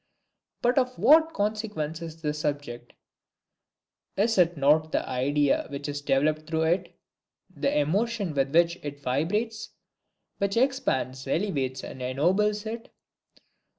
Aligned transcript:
But 0.63 0.79
of 0.79 0.97
what 0.97 1.31
consequence 1.31 2.01
is 2.01 2.23
the 2.23 2.33
subject? 2.33 2.93
Is 4.17 4.35
it 4.39 4.57
not 4.57 4.91
the 4.91 5.07
idea 5.07 5.67
which 5.69 5.87
is 5.87 6.01
developed 6.01 6.47
through 6.47 6.63
it, 6.63 6.97
the 7.55 7.77
emotion 7.77 8.33
with 8.33 8.51
which 8.51 8.79
it 8.81 8.99
vibrates, 8.99 9.69
which 10.39 10.57
expands, 10.57 11.27
elevates 11.27 11.83
and 11.83 12.01
ennobles 12.01 12.65
it? 12.65 12.89